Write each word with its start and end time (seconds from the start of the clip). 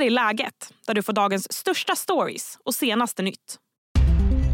här 0.00 0.06
är 0.06 0.10
läget, 0.10 0.72
där 0.86 0.94
du 0.94 1.02
får 1.02 1.12
dagens 1.12 1.52
största 1.52 1.96
stories 1.96 2.58
och 2.64 2.74
senaste 2.74 3.22
nytt. 3.22 3.56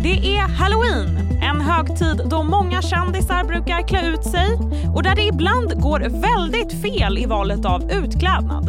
Det 0.03 0.37
är 0.37 0.41
halloween, 0.41 1.17
en 1.43 1.61
högtid 1.61 2.29
då 2.31 2.43
många 2.43 2.83
kändisar 2.83 3.45
brukar 3.45 3.89
klä 3.89 4.07
ut 4.07 4.25
sig 4.25 4.49
och 4.95 5.03
där 5.03 5.15
det 5.15 5.23
ibland 5.23 5.83
går 5.83 6.01
väldigt 6.01 6.83
fel 6.83 7.19
i 7.19 7.27
valet 7.27 7.65
av 7.65 7.91
utklädnad. 7.91 8.69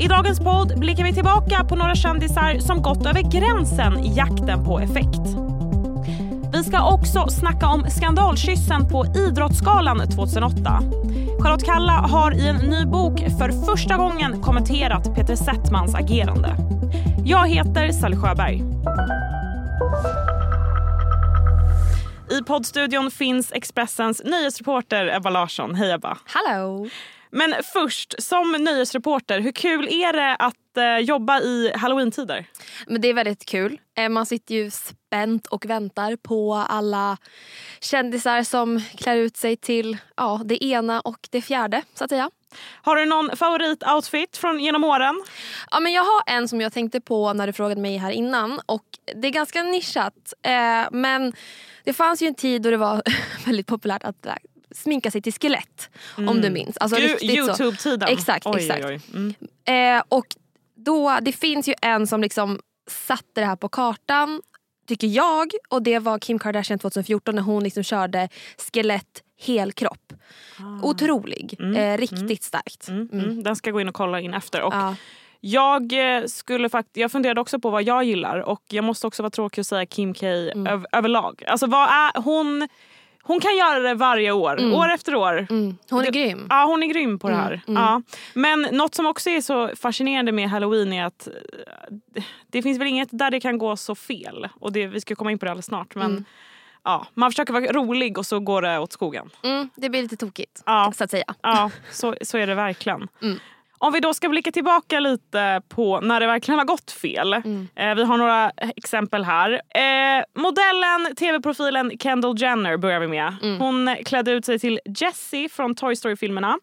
I 0.00 0.08
dagens 0.08 0.40
podd 0.40 0.78
blickar 0.78 1.04
vi 1.04 1.14
tillbaka 1.14 1.64
på 1.64 1.76
några 1.76 1.94
kändisar 1.94 2.58
som 2.58 2.82
gått 2.82 3.06
över 3.06 3.22
gränsen 3.22 3.98
i 3.98 4.16
jakten 4.16 4.64
på 4.64 4.78
effekt. 4.78 5.43
Vi 6.54 6.64
ska 6.64 6.94
också 6.94 7.26
snacka 7.28 7.66
om 7.66 7.90
skandalkyssen 7.90 8.88
på 8.88 9.06
Idrottsgalan 9.06 10.08
2008. 10.08 10.80
Charlotte 11.42 11.64
Kalla 11.64 11.92
har 11.92 12.34
i 12.34 12.48
en 12.48 12.56
ny 12.56 12.84
bok 12.84 13.18
för 13.18 13.66
första 13.66 13.96
gången 13.96 14.42
kommenterat 14.42 15.14
Peter 15.14 15.36
Settmans 15.36 15.94
agerande. 15.94 16.56
Jag 17.24 17.48
heter 17.48 17.92
Sally 17.92 18.16
Sjöberg. 18.16 18.62
I 22.30 22.42
poddstudion 22.42 23.10
finns 23.10 23.52
Expressens 23.52 24.22
nyhetsreporter 24.24 25.16
Ebba 25.16 25.30
Larsson. 25.30 25.74
Hej 25.74 25.90
Ebba. 25.90 26.18
Hallå! 26.24 26.88
Men 27.36 27.54
först, 27.72 28.14
som 28.18 28.52
nyhetsreporter, 28.52 29.40
hur 29.40 29.52
kul 29.52 29.88
är 29.90 30.12
det 30.12 30.36
att 30.36 30.76
eh, 30.76 30.98
jobba 30.98 31.40
i 31.40 31.72
halloweentider? 31.74 32.46
Men 32.86 33.00
det 33.00 33.08
är 33.08 33.14
väldigt 33.14 33.44
kul. 33.44 33.80
Eh, 33.96 34.08
man 34.08 34.26
sitter 34.26 34.54
ju 34.54 34.70
spänt 34.70 35.46
och 35.46 35.66
väntar 35.66 36.16
på 36.16 36.54
alla 36.54 37.16
kändisar 37.80 38.42
som 38.42 38.80
klär 38.98 39.16
ut 39.16 39.36
sig 39.36 39.56
till 39.56 39.96
ja, 40.16 40.40
det 40.44 40.64
ena 40.64 41.00
och 41.00 41.28
det 41.30 41.42
fjärde 41.42 41.82
så 41.94 42.04
att 42.04 42.10
säga. 42.10 42.30
Har 42.82 42.96
du 42.96 43.06
någon 43.06 43.36
favoritoutfit 43.36 44.36
från 44.36 44.60
genom 44.60 44.84
åren? 44.84 45.24
Ja, 45.70 45.80
men 45.80 45.92
jag 45.92 46.02
har 46.02 46.22
en 46.26 46.48
som 46.48 46.60
jag 46.60 46.72
tänkte 46.72 47.00
på 47.00 47.32
när 47.32 47.46
du 47.46 47.52
frågade 47.52 47.80
mig 47.80 47.96
här 47.96 48.10
innan 48.10 48.60
och 48.66 48.84
det 49.14 49.28
är 49.28 49.32
ganska 49.32 49.62
nischat. 49.62 50.34
Eh, 50.42 50.90
men 50.90 51.32
det 51.84 51.92
fanns 51.92 52.22
ju 52.22 52.26
en 52.26 52.34
tid 52.34 52.62
då 52.62 52.70
det 52.70 52.76
var 52.76 53.02
väldigt 53.46 53.66
populärt 53.66 54.04
att 54.04 54.26
sminka 54.74 55.10
sig 55.10 55.22
till 55.22 55.32
skelett. 55.32 55.90
Mm. 56.18 56.28
Om 56.28 56.40
du 56.40 56.50
minns. 56.50 56.76
Alltså, 56.76 57.00
Youtube-tiden. 57.00 58.08
Exakt. 58.08 58.46
Oj, 58.46 58.60
exakt. 58.60 58.84
Oj, 58.84 59.00
oj. 59.14 59.34
Mm. 59.64 59.98
Eh, 59.98 60.04
och 60.08 60.26
då, 60.76 61.18
det 61.22 61.32
finns 61.32 61.68
ju 61.68 61.74
en 61.82 62.06
som 62.06 62.20
liksom 62.20 62.60
satte 62.90 63.40
det 63.40 63.46
här 63.46 63.56
på 63.56 63.68
kartan 63.68 64.42
tycker 64.86 65.06
jag. 65.06 65.52
Och 65.68 65.82
det 65.82 65.98
var 65.98 66.18
Kim 66.18 66.38
Kardashian 66.38 66.78
2014 66.78 67.34
när 67.34 67.42
hon 67.42 67.64
liksom 67.64 67.82
körde 67.82 68.28
skelett 68.72 69.22
helkropp. 69.40 70.12
Ah. 70.58 70.86
Otrolig. 70.86 71.56
Mm, 71.58 71.76
eh, 71.76 71.98
riktigt 71.98 72.20
mm. 72.20 72.36
starkt. 72.36 72.88
Mm, 72.88 73.08
mm. 73.12 73.24
mm. 73.24 73.42
Den 73.42 73.56
ska 73.56 73.68
jag 73.68 73.72
gå 73.72 73.80
in 73.80 73.88
och 73.88 73.94
kolla 73.94 74.20
in 74.20 74.34
efter. 74.34 74.62
Och 74.62 74.74
ja. 74.74 74.96
Jag, 75.40 76.16
eh, 76.16 76.24
skulle 76.24 76.68
fakt 76.68 76.88
jag 76.92 77.12
funderade 77.12 77.40
också 77.40 77.58
på 77.58 77.70
vad 77.70 77.82
jag 77.82 78.04
gillar 78.04 78.38
och 78.38 78.62
jag 78.68 78.84
måste 78.84 79.06
också 79.06 79.22
vara 79.22 79.30
tråkig 79.30 79.62
och 79.62 79.66
säga 79.66 79.86
Kim 79.86 80.14
K 80.14 80.26
mm. 80.26 80.66
öv 80.66 80.86
överlag. 80.92 81.44
Alltså 81.46 81.66
vad 81.66 81.88
är 81.88 82.22
hon 82.22 82.68
hon 83.26 83.40
kan 83.40 83.56
göra 83.56 83.78
det 83.78 83.94
varje 83.94 84.32
år, 84.32 84.58
mm. 84.58 84.74
år 84.74 84.92
efter 84.92 85.14
år. 85.14 85.46
Mm. 85.50 85.76
Hon 85.90 86.00
är 86.00 86.04
det, 86.04 86.18
grym. 86.18 86.46
Ja, 86.50 86.64
hon 86.64 86.82
är 86.82 86.86
grym 86.86 87.18
på 87.18 87.28
det 87.28 87.34
mm, 87.34 87.44
här. 87.44 87.62
Mm. 87.66 87.82
Ja. 87.82 88.02
Men 88.34 88.60
något 88.60 88.94
som 88.94 89.06
också 89.06 89.30
är 89.30 89.40
så 89.40 89.70
fascinerande 89.76 90.32
med 90.32 90.50
halloween 90.50 90.92
är 90.92 91.04
att 91.04 91.28
eh, 92.14 92.22
det 92.46 92.62
finns 92.62 92.80
väl 92.80 92.86
inget 92.86 93.08
där 93.12 93.30
det 93.30 93.40
kan 93.40 93.58
gå 93.58 93.76
så 93.76 93.94
fel. 93.94 94.48
Och 94.60 94.72
det, 94.72 94.86
vi 94.86 95.00
ska 95.00 95.14
komma 95.14 95.32
in 95.32 95.38
på 95.38 95.44
det 95.44 95.50
alldeles 95.50 95.66
snart. 95.66 95.94
Men 95.94 96.10
mm. 96.10 96.24
ja, 96.84 97.06
man 97.14 97.30
försöker 97.30 97.52
vara 97.52 97.72
rolig 97.72 98.18
och 98.18 98.26
så 98.26 98.40
går 98.40 98.62
det 98.62 98.78
åt 98.78 98.92
skogen. 98.92 99.30
Mm, 99.42 99.70
det 99.74 99.90
blir 99.90 100.02
lite 100.02 100.16
tokigt 100.16 100.62
ja. 100.66 100.92
så 100.96 101.04
att 101.04 101.10
säga. 101.10 101.34
Ja, 101.42 101.70
så, 101.90 102.14
så 102.20 102.38
är 102.38 102.46
det 102.46 102.54
verkligen. 102.54 103.08
Om 103.84 103.92
vi 103.92 104.00
då 104.00 104.14
ska 104.14 104.28
blicka 104.28 104.52
tillbaka 104.52 105.00
lite 105.00 105.62
på 105.68 106.00
när 106.00 106.20
det 106.20 106.26
verkligen 106.26 106.58
har 106.58 106.66
gått 106.66 106.90
fel. 106.90 107.32
Mm. 107.32 107.68
Eh, 107.76 107.94
vi 107.94 108.04
har 108.04 108.16
några 108.16 108.50
exempel 108.76 109.24
här. 109.24 109.50
Eh, 109.52 110.24
modellen, 110.42 111.14
tv-profilen 111.16 111.98
Kendall 111.98 112.34
Jenner 112.38 112.76
börjar 112.76 113.00
vi 113.00 113.06
med. 113.06 113.36
Mm. 113.42 113.60
Hon 113.60 113.96
klädde 114.04 114.32
ut 114.32 114.44
sig 114.44 114.58
till 114.58 114.80
Jessie 114.84 115.48
från 115.48 115.74
Toy 115.74 115.96
Story-filmerna. 115.96 116.58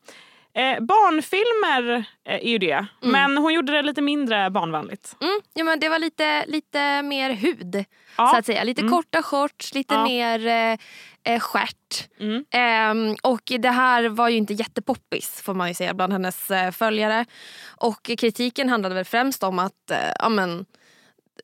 Eh, 0.53 0.83
barnfilmer 0.83 2.05
eh, 2.25 2.35
är 2.35 2.49
ju 2.49 2.57
det, 2.57 2.71
mm. 2.71 2.87
men 3.01 3.37
hon 3.37 3.53
gjorde 3.53 3.71
det 3.71 3.81
lite 3.81 4.01
mindre 4.01 4.49
barnvänligt. 4.49 5.15
Mm. 5.21 5.39
Ja, 5.53 5.63
men 5.63 5.79
det 5.79 5.89
var 5.89 5.99
lite, 5.99 6.45
lite 6.45 7.01
mer 7.01 7.33
hud, 7.33 7.85
ja. 8.17 8.27
så 8.27 8.37
att 8.37 8.45
säga. 8.45 8.63
Lite 8.63 8.81
mm. 8.81 8.91
korta 8.91 9.23
shorts, 9.23 9.73
lite 9.73 9.93
ja. 9.93 10.03
mer 10.03 10.77
eh, 11.23 11.39
skärt. 11.39 12.09
Mm. 12.19 12.45
Eh, 12.51 13.15
och 13.23 13.51
det 13.59 13.69
här 13.69 14.09
var 14.09 14.29
ju 14.29 14.37
inte 14.37 14.53
jättepoppis 14.53 15.41
får 15.41 15.53
man 15.53 15.67
ju 15.67 15.73
säga 15.73 15.93
bland 15.93 16.13
hennes 16.13 16.51
eh, 16.51 16.71
följare. 16.71 17.25
Och 17.65 18.03
kritiken 18.03 18.69
handlade 18.69 18.95
väl 18.95 19.05
främst 19.05 19.43
om 19.43 19.59
att 19.59 19.91
eh, 19.91 20.11
ja, 20.19 20.29
men, 20.29 20.65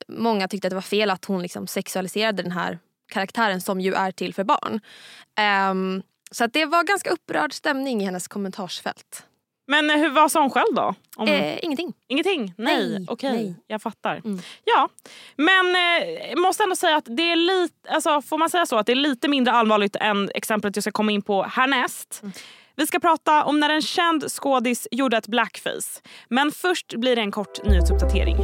många 0.07 0.47
tyckte 0.47 0.67
att 0.67 0.71
det 0.71 0.75
var 0.75 0.81
fel 0.81 1.09
att 1.09 1.25
hon 1.25 1.41
liksom 1.41 1.67
sexualiserade 1.67 2.43
den 2.43 2.51
här 2.51 2.79
karaktären 3.11 3.61
som 3.61 3.81
ju 3.81 3.93
är 3.93 4.11
till 4.11 4.33
för 4.33 4.43
barn. 4.43 4.79
Um, 5.71 6.03
så 6.31 6.43
att 6.43 6.53
det 6.53 6.65
var 6.65 6.83
ganska 6.83 7.09
upprörd 7.09 7.53
stämning 7.53 8.01
i 8.01 8.05
hennes 8.05 8.27
kommentarsfält. 8.27 9.26
Men 9.67 9.89
hur, 9.89 10.09
vad 10.09 10.31
sa 10.31 10.41
hon 10.41 10.49
själv 10.49 10.75
då? 10.75 10.95
Om... 11.15 11.27
Eh, 11.27 11.63
ingenting. 11.63 11.93
Ingenting? 12.07 12.53
Nej, 12.57 12.89
nej 12.89 13.05
okej. 13.09 13.31
Okay. 13.31 13.53
Jag 13.67 13.81
fattar. 13.81 14.15
Mm. 14.25 14.39
Ja, 14.63 14.89
men 15.35 15.75
eh, 15.75 16.41
måste 16.41 16.63
ändå 16.63 16.75
säga 16.75 16.95
att 16.95 17.05
det 17.05 17.31
är 17.31 17.35
lite, 17.35 17.89
alltså, 17.89 18.21
får 18.21 18.37
man 18.37 18.49
säga 18.49 18.65
så, 18.65 18.77
att 18.77 18.85
det 18.85 18.91
är 18.91 18.95
lite 18.95 19.27
mindre 19.27 19.53
allvarligt 19.53 19.95
än 19.95 20.29
exemplet 20.35 20.75
jag 20.75 20.83
ska 20.83 20.91
komma 20.91 21.11
in 21.11 21.21
på 21.21 21.43
härnäst. 21.43 22.19
Mm. 22.23 22.33
Vi 22.75 22.87
ska 22.87 22.99
prata 22.99 23.43
om 23.43 23.59
när 23.59 23.69
en 23.69 23.81
känd 23.81 24.31
skådis 24.31 24.87
gjorde 24.91 25.17
ett 25.17 25.27
blackface. 25.27 26.01
Men 26.29 26.51
först 26.51 26.93
blir 26.93 27.15
det 27.15 27.21
en 27.21 27.31
kort 27.31 27.63
nyhetsuppdatering. 27.63 28.37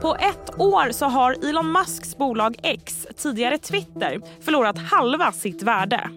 På 0.00 0.14
ett 0.14 0.60
år 0.60 0.92
så 0.92 1.06
har 1.06 1.48
Elon 1.48 1.72
Musks 1.72 2.16
bolag 2.18 2.56
X, 2.62 3.06
tidigare 3.16 3.58
Twitter, 3.58 4.20
förlorat 4.44 4.78
halva 4.78 5.32
sitt 5.32 5.62
värde. 5.62 6.10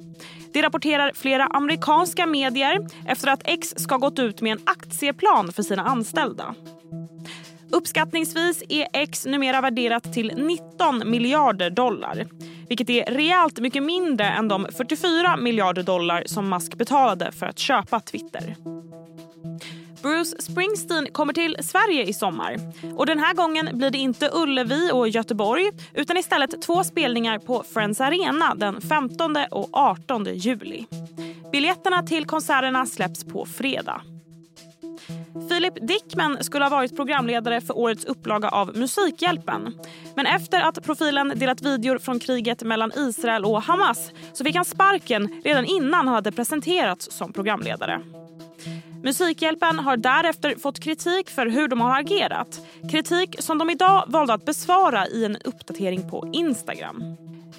Det 0.54 0.62
rapporterar 0.62 1.12
flera 1.16 1.46
amerikanska 1.46 2.26
medier 2.26 2.88
efter 3.08 3.28
att 3.28 3.42
X 3.46 3.74
ska 3.78 3.98
gått 3.98 4.20
ut 4.20 4.42
med 4.42 4.52
en 4.52 4.64
aktieplan 4.66 5.52
för 5.52 5.64
sina 5.64 5.84
anställda. 5.84 6.56
Uppskattningsvis 7.70 8.64
är 8.70 8.88
X 8.94 9.26
numera 9.26 9.62
värderat 9.62 10.14
till 10.14 10.34
19 10.36 11.10
miljarder 11.10 11.70
dollar 11.70 12.28
vilket 12.72 12.90
är 12.90 13.06
rejält 13.06 13.60
mycket 13.60 13.84
mindre 13.84 14.26
än 14.26 14.48
de 14.48 14.68
44 14.78 15.38
miljarder 15.38 15.84
dollar 15.84 16.24
som 16.26 16.50
Musk 16.50 16.76
betalade 16.76 17.32
för 17.32 17.46
att 17.46 17.60
köpa 17.60 18.00
Twitter. 18.00 18.56
Bruce 20.02 20.42
Springsteen 20.42 21.08
kommer 21.12 21.34
till 21.34 21.58
Sverige 21.60 22.04
i 22.04 22.14
sommar. 22.14 22.58
Och 22.98 23.06
Den 23.06 23.20
här 23.20 23.34
gången 23.34 23.70
blir 23.78 23.90
det 23.90 23.98
inte 23.98 24.30
Ullevi 24.34 24.92
och 24.92 25.10
Göteborg 25.10 25.72
utan 25.94 26.18
istället 26.18 26.62
två 26.62 26.84
spelningar 26.84 27.40
på 27.40 27.64
Friends 27.74 28.02
Arena 28.02 28.56
den 28.56 28.82
15 28.82 29.38
och 29.52 29.70
18 29.72 30.26
juli. 30.34 30.86
Biljetterna 31.52 32.04
till 32.04 32.26
konserterna 32.26 32.86
släpps 32.86 33.24
på 33.24 33.46
fredag. 33.46 34.02
Philip 35.50 35.88
Dickman 35.88 36.44
skulle 36.44 36.66
ha 36.66 36.70
varit 36.70 36.96
programledare 36.96 37.62
för 37.62 37.78
årets 37.78 38.06
upplaga 38.06 38.50
av 38.50 38.78
Musikhjälpen. 38.78 39.74
Men 40.16 40.26
efter 40.26 40.62
att 40.62 40.84
profilen 40.84 41.34
delat 41.36 41.62
videor 41.62 41.98
från 41.98 42.20
kriget 42.20 42.64
mellan 42.64 42.92
Israel 42.96 43.46
och 43.46 43.64
Hamas 43.64 44.12
så 44.34 44.44
fick 44.44 44.56
han 44.56 44.66
sparken 44.66 45.42
redan 45.44 45.66
innan 45.66 46.08
han 46.08 46.16
hade 46.16 46.32
presenterats 46.32 47.12
som 47.12 47.34
programledare. 47.34 48.02
Musikhjälpen 49.04 49.80
har 49.80 49.98
därefter 49.98 50.56
fått 50.56 50.80
kritik 50.80 51.30
för 51.30 51.46
hur 51.46 51.68
de 51.68 51.82
har 51.82 52.00
agerat. 52.00 52.62
Kritik 52.92 53.36
som 53.40 53.58
de 53.58 53.70
idag 53.70 54.04
valde 54.08 54.34
att 54.34 54.46
besvara 54.46 55.08
i 55.08 55.26
en 55.26 55.38
uppdatering 55.46 56.10
på 56.10 56.30
Instagram. 56.34 57.04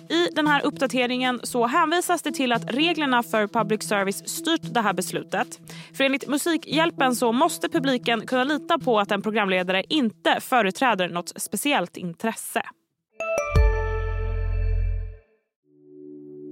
I 0.08 0.28
den 0.34 0.46
här 0.46 0.66
uppdateringen 0.66 1.40
så 1.42 1.66
hänvisas 1.66 2.22
det 2.22 2.32
till 2.32 2.52
att 2.52 2.74
reglerna 2.74 3.22
för 3.22 3.46
public 3.46 3.82
service 3.82 4.28
styrt 4.28 4.74
det 4.74 4.80
här 4.80 4.92
beslutet. 4.92 5.60
För 5.94 6.04
enligt 6.04 6.28
Musikhjälpen 6.28 7.16
så 7.16 7.32
måste 7.32 7.68
publiken 7.68 8.26
kunna 8.26 8.44
lita 8.44 8.78
på 8.78 8.98
att 8.98 9.10
en 9.10 9.22
programledare 9.22 9.84
inte 9.88 10.40
företräder 10.40 11.08
något 11.08 11.32
speciellt 11.36 11.96
intresse. 11.96 12.62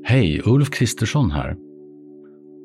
Hej, 0.05 0.43
Ulf 0.45 0.71
Kristersson 0.71 1.31
här. 1.31 1.70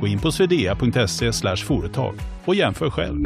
Gå 0.00 0.06
in 0.06 0.20
på 0.20 0.32
swedea.se 0.32 1.32
företag 1.56 2.14
och 2.44 2.54
jämför 2.54 2.90
själv. 2.90 3.24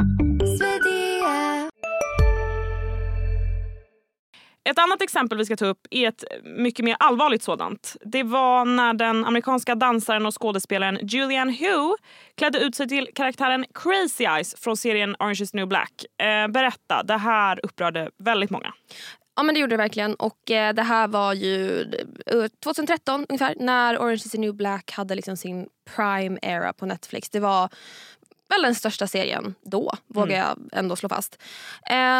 Ett 4.69 4.79
annat 4.79 5.01
exempel 5.01 5.37
vi 5.37 5.45
ska 5.45 5.55
ta 5.55 5.65
upp 5.65 5.87
är 5.91 6.07
ett 6.07 6.23
mycket 6.43 6.85
mer 6.85 6.95
allvarligt 6.99 7.43
sådant. 7.43 7.95
Det 8.05 8.23
var 8.23 8.65
när 8.65 8.93
den 8.93 9.25
amerikanska 9.25 9.75
dansaren 9.75 10.25
och 10.25 10.41
skådespelaren 10.41 10.99
Julianne 11.01 11.51
Hu 11.51 11.95
klädde 12.37 12.59
ut 12.59 12.75
sig 12.75 12.87
till 12.87 13.09
karaktären 13.15 13.65
Crazy 13.73 14.23
Eyes 14.23 14.55
från 14.59 14.77
serien 14.77 15.15
Orange 15.19 15.43
is 15.43 15.51
the 15.51 15.57
new 15.57 15.67
black. 15.67 16.05
Eh, 16.21 16.47
berätta, 16.47 17.03
det 17.03 17.17
här 17.17 17.59
upprörde 17.63 18.09
väldigt 18.23 18.49
många. 18.49 18.73
Ja 19.35 19.43
men 19.43 19.55
det 19.55 19.61
gjorde 19.61 19.73
det 19.73 19.77
verkligen 19.77 20.15
och 20.15 20.51
eh, 20.51 20.73
det 20.73 20.81
här 20.81 21.07
var 21.07 21.33
ju 21.33 21.85
2013 22.63 23.19
eh, 23.19 23.25
ungefär 23.29 23.55
när 23.59 23.97
Orange 23.97 24.13
is 24.13 24.31
the 24.31 24.37
new 24.37 24.53
black 24.53 24.91
hade 24.91 25.15
liksom 25.15 25.37
sin 25.37 25.67
prime 25.95 26.39
era 26.41 26.73
på 26.73 26.85
Netflix. 26.85 27.29
Det 27.29 27.39
var 27.39 27.69
väl 28.49 28.61
den 28.61 28.75
största 28.75 29.07
serien 29.07 29.55
då, 29.61 29.91
vågar 30.07 30.35
mm. 30.35 30.69
jag 30.71 30.79
ändå 30.79 30.95
slå 30.95 31.09
fast. 31.09 31.41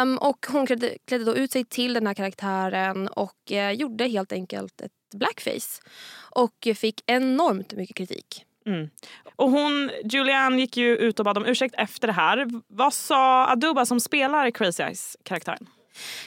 Um, 0.02 0.18
och 0.18 0.46
hon 0.48 0.66
klädde, 0.66 0.96
klädde 1.04 1.24
då 1.24 1.36
ut 1.36 1.52
sig 1.52 1.64
till 1.64 1.94
den 1.94 2.06
här 2.06 2.14
karaktären 2.14 3.08
och 3.08 3.36
uh, 3.50 3.70
gjorde 3.70 4.08
helt 4.08 4.32
enkelt 4.32 4.80
ett 4.80 4.92
blackface. 5.14 5.82
Och 6.30 6.68
fick 6.76 7.02
enormt 7.06 7.72
mycket 7.72 7.96
kritik. 7.96 8.44
Mm. 8.66 8.90
Och 9.36 9.50
hon, 9.50 9.90
Julianne 10.04 10.60
gick 10.60 10.76
ju 10.76 10.96
ut 10.96 11.18
och 11.18 11.24
bad 11.24 11.38
om 11.38 11.46
ursäkt 11.46 11.74
efter 11.78 12.06
det 12.06 12.12
här. 12.12 12.50
Vad 12.68 12.94
sa 12.94 13.46
Aduba 13.46 13.86
som 13.86 14.00
spelar 14.00 14.50
Crazy 14.50 14.82
Eyes-karaktären? 14.82 15.66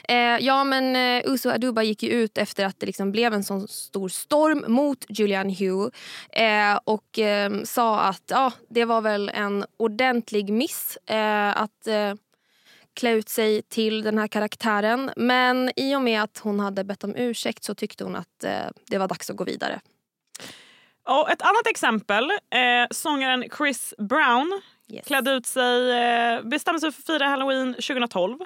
Eh, 0.08 0.16
ja 0.16 0.64
men 0.64 0.96
eh, 0.96 1.30
Uso 1.32 1.50
Aduba 1.50 1.82
gick 1.82 2.02
ju 2.02 2.10
ut 2.10 2.38
efter 2.38 2.64
att 2.64 2.80
det 2.80 2.86
liksom 2.86 3.12
blev 3.12 3.34
en 3.34 3.44
sån 3.44 3.68
stor 3.68 4.08
storm 4.08 4.64
mot 4.68 5.04
Julian 5.08 5.50
Hugh 5.50 5.90
eh, 6.32 6.78
och 6.84 7.18
eh, 7.18 7.62
sa 7.64 8.00
att 8.00 8.22
ja, 8.26 8.52
det 8.70 8.84
var 8.84 9.00
väl 9.00 9.30
en 9.34 9.64
ordentlig 9.76 10.52
miss 10.52 10.98
eh, 11.06 11.62
att 11.62 11.86
eh, 11.86 12.14
klä 12.94 13.12
ut 13.12 13.28
sig 13.28 13.62
till 13.62 14.02
den 14.02 14.18
här 14.18 14.28
karaktären. 14.28 15.10
Men 15.16 15.70
i 15.76 15.96
och 15.96 16.02
med 16.02 16.22
att 16.22 16.38
hon 16.38 16.60
hade 16.60 16.84
bett 16.84 17.04
om 17.04 17.16
ursäkt 17.16 17.64
så 17.64 17.74
tyckte 17.74 18.04
hon 18.04 18.16
att 18.16 18.44
det 18.86 18.98
var 18.98 19.08
dags 19.08 19.30
att 19.30 19.36
gå 19.36 19.44
vidare. 19.44 19.80
Och 21.08 21.30
ett 21.30 21.42
annat 21.42 21.66
exempel, 21.66 22.30
eh, 22.30 22.86
sångaren 22.90 23.44
Chris 23.58 23.94
Brown 23.98 24.60
yes. 24.88 25.06
klädde 25.06 25.30
ut 25.30 25.46
sig, 25.46 25.90
eh, 25.90 26.42
bestämde 26.42 26.80
sig 26.80 26.92
för 26.92 27.00
att 27.00 27.06
fira 27.06 27.28
halloween 27.28 27.74
2012. 27.74 28.38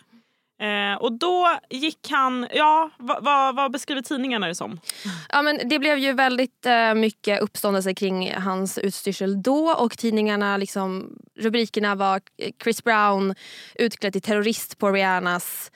Eh, 0.62 0.94
och 0.94 1.12
då 1.12 1.58
gick 1.70 2.10
han, 2.10 2.46
ja 2.52 2.90
vad, 2.98 3.24
vad, 3.24 3.56
vad, 3.56 3.72
beskriver 3.72 4.02
tidningarna 4.02 4.46
det 4.46 4.54
som? 4.54 4.80
Ja, 5.28 5.42
men 5.42 5.60
det 5.64 5.78
blev 5.78 5.98
ju 5.98 6.12
väldigt 6.12 6.66
eh, 6.66 6.94
mycket 6.94 7.40
uppståndelse 7.40 7.94
kring 7.94 8.34
hans 8.34 8.78
utstyrsel 8.78 9.42
då 9.42 9.70
och 9.70 9.98
tidningarna, 9.98 10.56
liksom, 10.56 11.18
rubrikerna 11.38 11.94
var 11.94 12.20
Chris 12.62 12.84
Brown 12.84 13.34
utklädd 13.74 14.12
till 14.12 14.22
terrorist 14.22 14.78
på 14.78 14.90
Rihannas 14.90 15.72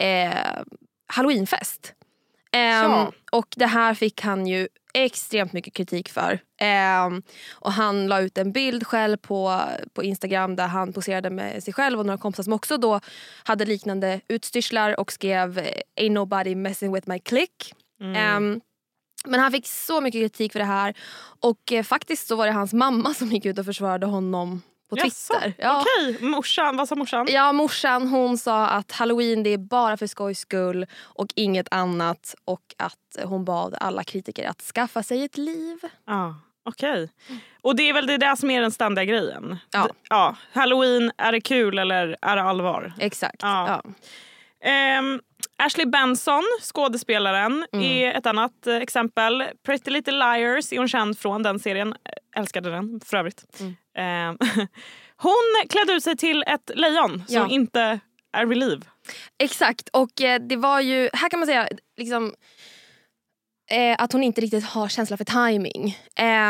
eh, 0.00 0.62
halloweenfest. 1.06 1.94
Um, 2.84 3.12
och 3.32 3.46
det 3.56 3.66
här 3.66 3.94
fick 3.94 4.20
han 4.20 4.46
ju 4.46 4.68
extremt 4.94 5.52
mycket 5.52 5.74
kritik 5.74 6.08
för. 6.08 6.38
Um, 7.06 7.22
och 7.52 7.72
han 7.72 8.06
la 8.06 8.20
ut 8.20 8.38
en 8.38 8.52
bild 8.52 8.86
själv 8.86 9.16
på, 9.16 9.62
på 9.92 10.02
Instagram 10.02 10.56
där 10.56 10.66
han 10.66 10.92
poserade 10.92 11.30
med 11.30 11.64
sig 11.64 11.74
själv 11.74 11.98
och 11.98 12.06
några 12.06 12.18
kompisar 12.18 12.42
som 12.42 12.52
också 12.52 12.76
då 12.76 13.00
hade 13.44 13.64
liknande 13.64 14.20
utstyrslar 14.28 15.00
och 15.00 15.12
skrev 15.12 15.58
“Ain't 16.00 16.10
nobody 16.10 16.54
messing 16.54 16.92
with 16.92 17.08
my 17.08 17.18
click”. 17.18 17.74
Mm. 18.00 18.36
Um, 18.36 18.60
men 19.26 19.40
han 19.40 19.52
fick 19.52 19.66
så 19.66 20.00
mycket 20.00 20.20
kritik 20.20 20.52
för 20.52 20.58
det 20.58 20.64
här 20.64 20.94
och 21.40 21.72
eh, 21.72 21.82
faktiskt 21.82 22.26
så 22.26 22.36
var 22.36 22.46
det 22.46 22.52
hans 22.52 22.72
mamma 22.72 23.14
som 23.14 23.28
gick 23.28 23.46
ut 23.46 23.58
och 23.58 23.64
försvarade 23.64 24.06
honom 24.06 24.62
på 24.88 24.96
Twitter. 24.96 25.54
Ja. 25.58 25.80
Okej, 25.82 26.16
morsan, 26.20 26.76
vad 26.76 26.88
sa 26.88 26.94
morsan? 26.94 27.26
Ja, 27.30 27.52
morsan 27.52 28.08
hon 28.08 28.38
sa 28.38 28.66
att 28.66 28.92
halloween 28.92 29.42
det 29.42 29.50
är 29.50 29.58
bara 29.58 29.96
för 29.96 30.06
skojs 30.06 30.38
skull 30.38 30.86
och 31.02 31.26
inget 31.34 31.68
annat 31.70 32.34
och 32.44 32.74
att 32.78 33.24
hon 33.24 33.44
bad 33.44 33.74
alla 33.80 34.04
kritiker 34.04 34.48
att 34.48 34.62
skaffa 34.62 35.02
sig 35.02 35.24
ett 35.24 35.36
liv. 35.36 35.78
Ah. 36.06 36.30
Okej. 36.68 37.04
Okay. 37.04 37.38
Och 37.62 37.76
det 37.76 37.88
är 37.88 37.92
väl 37.92 38.06
det 38.06 38.16
där 38.16 38.36
som 38.36 38.50
är 38.50 38.60
den 38.60 38.70
ständiga 38.70 39.04
grejen? 39.04 39.58
Ja. 39.70 39.88
ja. 40.08 40.36
Halloween, 40.52 41.12
är 41.18 41.32
det 41.32 41.40
kul 41.40 41.78
eller 41.78 42.16
är 42.22 42.36
det 42.36 42.42
allvar? 42.42 42.92
Exakt. 42.98 43.42
Ja. 43.42 43.82
ja. 44.62 44.98
Um, 44.98 45.20
Ashley 45.56 45.86
Benson, 45.86 46.42
skådespelaren, 46.62 47.66
mm. 47.72 47.84
är 47.84 48.14
ett 48.14 48.26
annat 48.26 48.52
uh, 48.66 48.76
exempel. 48.76 49.44
Pretty 49.66 49.90
Little 49.90 50.12
Liars 50.12 50.72
är 50.72 50.78
hon 50.78 50.88
känd 50.88 51.18
från, 51.18 51.42
den 51.42 51.58
serien. 51.58 51.94
Älskade 52.36 52.70
den 52.70 53.00
för 53.04 53.16
övrigt. 53.16 53.60
Mm. 53.60 53.76
Um, 53.98 54.38
hon 55.16 55.66
klädde 55.68 55.92
ut 55.92 56.04
sig 56.04 56.16
till 56.16 56.44
ett 56.46 56.70
lejon 56.74 57.24
ja. 57.28 57.40
som 57.40 57.50
inte 57.50 58.00
är 58.32 58.46
vid 58.46 58.58
liv. 58.58 58.88
Exakt, 59.38 59.88
och 59.88 60.20
eh, 60.20 60.40
det 60.40 60.56
var 60.56 60.80
ju, 60.80 61.10
här 61.12 61.28
kan 61.28 61.40
man 61.40 61.46
säga 61.46 61.68
liksom, 61.96 62.34
eh, 63.70 63.96
att 63.98 64.12
hon 64.12 64.22
inte 64.22 64.40
riktigt 64.40 64.64
har 64.64 64.88
känsla 64.88 65.16
för 65.16 65.24
timing. 65.24 65.98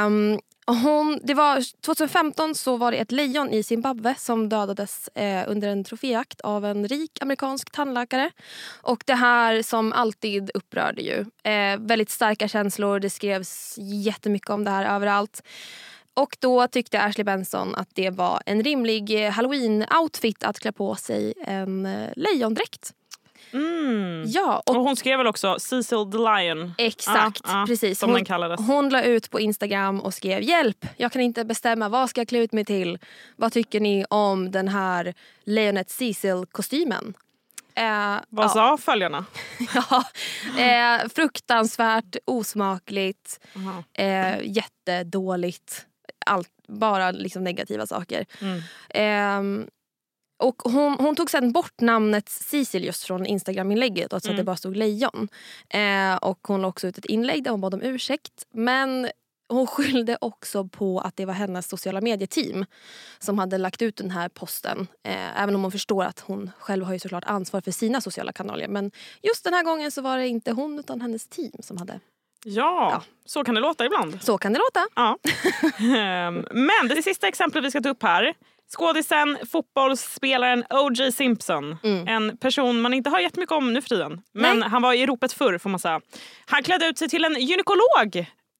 Um, 0.06 0.40
hon, 0.66 1.20
det 1.22 1.34
var, 1.34 1.80
2015 1.82 2.54
så 2.54 2.76
var 2.76 2.90
det 2.90 2.96
ett 2.96 3.12
lejon 3.12 3.50
i 3.50 3.62
Zimbabwe 3.62 4.14
som 4.18 4.48
dödades 4.48 5.08
eh, 5.08 5.44
under 5.50 5.68
en 5.68 5.84
troféjakt 5.84 6.40
av 6.40 6.64
en 6.64 6.88
rik 6.88 7.22
amerikansk 7.22 7.70
tandläkare. 7.72 8.30
Och 8.82 9.02
det 9.06 9.14
här 9.14 9.62
som 9.62 9.92
alltid 9.92 10.50
upprörde 10.54 11.02
ju. 11.02 11.24
Eh, 11.52 11.78
väldigt 11.78 12.10
starka 12.10 12.48
känslor, 12.48 13.00
det 13.00 13.10
skrevs 13.10 13.74
jättemycket 13.78 14.50
om 14.50 14.64
det 14.64 14.70
här 14.70 14.96
överallt. 14.96 15.42
Och 16.18 16.36
då 16.40 16.66
tyckte 16.66 17.02
Ashley 17.02 17.24
Benson 17.24 17.74
att 17.74 17.88
det 17.94 18.10
var 18.10 18.42
en 18.46 18.62
rimlig 18.62 19.24
eh, 19.26 19.30
halloween-outfit 19.30 20.44
att 20.44 20.58
klä 20.58 20.72
på 20.72 20.94
sig 20.94 21.34
en 21.46 21.86
eh, 21.86 22.10
lejondräkt. 22.16 22.92
Mm. 23.52 24.24
Ja, 24.26 24.62
och, 24.66 24.76
och, 24.76 24.82
hon 24.82 24.96
skrev 24.96 25.18
väl 25.18 25.26
också 25.26 25.58
Cecil 25.58 26.12
the 26.12 26.18
Lion? 26.18 26.74
Exakt, 26.78 27.40
ah, 27.44 27.62
ah, 27.62 27.66
precis. 27.66 27.98
Som 27.98 28.10
hon, 28.10 28.14
den 28.14 28.24
kallades. 28.24 28.60
Hon 28.66 28.88
la 28.88 29.02
ut 29.02 29.30
på 29.30 29.40
Instagram 29.40 30.00
och 30.00 30.14
skrev 30.14 30.42
hjälp, 30.42 30.86
jag 30.96 31.12
kan 31.12 31.22
inte 31.22 31.44
bestämma 31.44 31.88
vad 31.88 32.10
ska 32.10 32.20
jag 32.20 32.28
klä 32.28 32.38
ut 32.38 32.52
mig 32.52 32.64
till. 32.64 32.98
Vad 33.36 33.52
tycker 33.52 33.80
ni 33.80 34.04
om 34.10 34.50
den 34.50 34.68
här 34.68 35.14
lejonet 35.44 35.90
Cecil-kostymen? 35.90 37.14
Eh, 37.74 38.16
vad 38.28 38.44
ja. 38.44 38.48
sa 38.48 38.76
följarna? 38.76 39.24
ja, 39.74 40.04
eh, 40.62 41.08
fruktansvärt, 41.08 42.16
osmakligt, 42.24 43.40
eh, 43.92 44.40
jättedåligt. 44.42 45.87
Allt, 46.28 46.50
bara 46.68 47.10
liksom 47.10 47.44
negativa 47.44 47.86
saker. 47.86 48.26
Mm. 48.40 49.62
Eh, 49.62 49.68
och 50.38 50.62
hon, 50.64 50.96
hon, 50.98 51.16
tog 51.16 51.30
sen 51.30 51.52
bort 51.52 51.80
namnet 51.80 52.28
Cecil 52.28 52.92
från 52.92 53.26
Instagram-inlägget 53.26 54.12
och 54.12 54.22
så 54.22 54.28
mm. 54.28 54.34
att 54.34 54.40
det 54.40 54.44
bara 54.44 54.56
stod 54.56 54.76
lejon. 54.76 55.28
Eh, 55.68 56.16
och 56.16 56.38
hon 56.48 56.62
la 56.62 56.68
också 56.68 56.86
ut 56.86 56.98
ett 56.98 57.04
inlägg 57.04 57.44
där 57.44 57.50
hon 57.50 57.60
bad 57.60 57.74
om 57.74 57.82
ursäkt. 57.82 58.46
Men 58.50 59.08
hon 59.48 59.66
skyllde 59.76 60.18
också 60.20 60.68
på 60.68 61.00
att 61.00 61.16
det 61.16 61.24
var 61.24 61.34
hennes 61.34 61.68
sociala 61.68 62.00
medieteam 62.00 62.64
som 63.18 63.38
hade 63.38 63.58
lagt 63.58 63.82
ut 63.82 63.96
den 63.96 64.10
här 64.10 64.28
posten. 64.28 64.86
Eh, 65.02 65.42
även 65.42 65.54
om 65.54 65.62
hon 65.62 65.72
förstår 65.72 66.04
att 66.04 66.20
hon 66.20 66.50
själv 66.58 66.84
har 66.84 66.92
ju 66.92 66.98
såklart 66.98 67.24
ansvar 67.24 67.60
för 67.60 67.70
sina 67.70 68.00
sociala 68.00 68.32
kanaler. 68.32 68.68
Men 68.68 68.90
just 69.22 69.44
den 69.44 69.54
här 69.54 69.64
gången 69.64 69.90
så 69.90 70.02
var 70.02 70.18
det 70.18 70.28
inte 70.28 70.52
hon 70.52 70.78
utan 70.78 71.00
hennes 71.00 71.26
team 71.26 71.52
som 71.60 71.76
hade 71.76 72.00
Ja, 72.44 72.90
ja, 72.92 73.02
så 73.24 73.44
kan 73.44 73.54
det 73.54 73.60
låta 73.60 73.86
ibland. 73.86 74.22
Så 74.22 74.38
kan 74.38 74.52
det 74.52 74.58
låta. 74.58 74.86
Ja. 74.94 75.18
Ehm, 75.98 76.46
men 76.50 76.88
det 76.88 77.02
sista 77.02 77.28
exemplet 77.28 77.64
vi 77.64 77.70
ska 77.70 77.80
ta 77.80 77.88
upp 77.88 78.02
här 78.02 78.34
Skådisen, 78.70 79.38
fotbollsspelaren 79.50 80.64
O.J. 80.70 81.12
Simpson. 81.12 81.76
Mm. 81.82 82.08
En 82.08 82.36
person 82.36 82.80
man 82.80 82.94
inte 82.94 83.10
har 83.10 83.20
jättemycket 83.20 83.52
om 83.52 83.72
nu 83.72 83.82
för 83.82 83.88
tiden. 83.88 84.22
Men 84.32 84.58
Nej. 84.58 84.68
han 84.68 84.82
var 84.82 84.92
i 84.92 85.06
ropet 85.06 85.32
förr 85.32 85.58
får 85.58 85.70
man 85.70 85.78
säga. 85.78 86.00
Han 86.46 86.62
klädde 86.62 86.86
ut 86.86 86.98
sig 86.98 87.08
till 87.08 87.24
en 87.24 87.34
gynekolog 87.40 88.16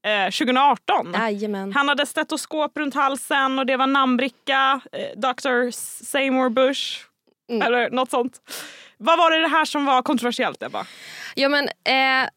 eh, 0.06 0.24
2018. 0.24 1.12
Jajamän. 1.12 1.72
Han 1.72 1.88
hade 1.88 2.06
stetoskop 2.06 2.78
runt 2.78 2.94
halsen 2.94 3.58
och 3.58 3.66
det 3.66 3.76
var 3.76 3.86
namnbricka, 3.86 4.80
eh, 4.92 5.20
Dr. 5.20 5.70
Seymour 6.04 6.48
Bush. 6.48 7.04
Mm. 7.50 7.62
Eller 7.62 7.90
något 7.90 8.10
sånt. 8.10 8.40
Vad 8.96 9.18
var 9.18 9.30
det, 9.30 9.38
det 9.38 9.48
här 9.48 9.64
som 9.64 9.84
var 9.84 10.02
kontroversiellt 10.02 10.62
Ebba? 10.62 10.86
Ja 11.34 11.48
men 11.48 11.64
eh, 11.64 12.28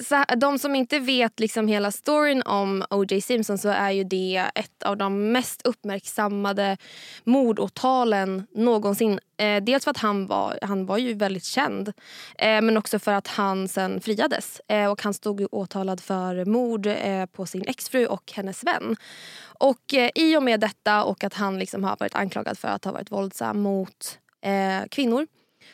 så, 0.00 0.24
de 0.36 0.58
som 0.58 0.74
inte 0.74 0.98
vet 0.98 1.40
liksom 1.40 1.68
hela 1.68 1.90
storyn 1.90 2.42
om 2.42 2.84
O.J. 2.90 3.20
Simpson 3.20 3.58
så 3.58 3.68
är 3.68 3.90
ju 3.90 4.04
det 4.04 4.44
ett 4.54 4.82
av 4.82 4.96
de 4.96 5.32
mest 5.32 5.62
uppmärksammade 5.62 6.76
mordåtalen 7.24 8.46
någonsin. 8.54 9.20
Eh, 9.36 9.62
dels 9.62 9.84
för 9.84 9.90
att 9.90 9.98
han 9.98 10.26
var, 10.26 10.58
han 10.62 10.86
var 10.86 10.98
ju 10.98 11.14
väldigt 11.14 11.44
känd 11.44 11.88
eh, 12.38 12.62
men 12.62 12.76
också 12.76 12.98
för 12.98 13.12
att 13.12 13.26
han 13.26 13.68
sen 13.68 14.00
friades. 14.00 14.60
Eh, 14.68 14.90
och 14.90 15.02
han 15.02 15.14
stod 15.14 15.46
åtalad 15.50 16.00
för 16.00 16.44
mord 16.44 16.86
eh, 16.86 17.26
på 17.26 17.46
sin 17.46 17.64
exfru 17.68 18.06
och 18.06 18.32
hennes 18.34 18.64
vän. 18.64 18.96
Och 19.58 19.94
eh, 19.94 20.10
i 20.14 20.36
och 20.36 20.42
med 20.42 20.60
detta 20.60 21.04
och 21.04 21.24
att 21.24 21.34
han 21.34 21.58
liksom 21.58 21.84
har 21.84 21.96
varit 22.00 22.14
anklagad 22.14 22.58
för 22.58 22.68
att 22.68 22.84
ha 22.84 22.92
varit 22.92 23.12
våldsam 23.12 23.60
mot 23.60 24.18
eh, 24.42 24.88
kvinnor 24.90 25.26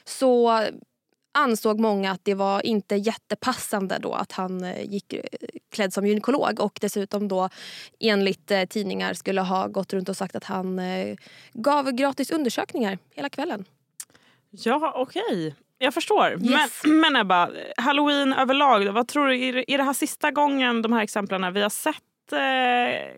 så 0.05 0.65
ansåg 1.41 1.81
många 1.81 2.13
att 2.13 2.25
det 2.25 2.35
var 2.35 2.67
inte 2.67 2.97
jättepassande 2.97 3.99
då 3.99 4.13
att 4.13 4.33
han 4.33 4.65
eh, 4.65 4.83
gick 4.83 5.13
eh, 5.13 5.23
klädd 5.73 5.93
som 5.93 6.07
gynekolog 6.07 6.61
och 6.61 6.79
dessutom 6.81 7.29
då 7.29 7.49
enligt 8.01 8.51
eh, 8.51 8.65
tidningar 8.65 9.15
skulle 9.15 9.41
ha 9.41 9.67
gått 9.67 9.93
runt 9.93 10.09
och 10.09 10.17
sagt 10.17 10.37
att 10.37 10.45
han 10.45 10.81
gav 11.53 11.93
gratis 11.93 12.31
undersökningar 12.31 12.99
hela 13.15 13.29
kvällen. 13.29 13.65
Ja, 14.51 14.93
okej. 14.97 15.23
Okay. 15.23 15.53
Jag 15.79 15.95
förstår. 15.95 16.33
Yes. 16.45 16.81
Men, 16.85 17.01
men 17.01 17.17
Ebba, 17.17 17.51
halloween 17.77 18.33
överlag, 18.33 18.85
vad 18.85 19.09
tror 19.09 19.27
du, 19.27 19.65
är 19.69 19.79
det 19.79 19.85
här 19.85 19.93
sista 19.93 20.31
gången 20.31 20.83
de 20.83 20.93
här 20.93 21.03
exemplen 21.03 21.53
vi 21.53 21.63
har 21.63 21.71
sett 21.71 21.97